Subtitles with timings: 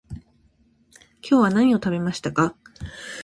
[0.09, 0.25] 今
[1.21, 2.55] 日は何を食べましたか？